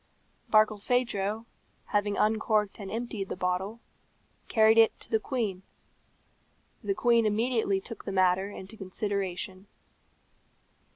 [0.49, 1.45] Barkilphedro,
[1.85, 3.79] having uncorked and emptied the bottle,
[4.47, 5.61] carried it to the queen.
[6.83, 9.67] The queen immediately took the matter into consideration.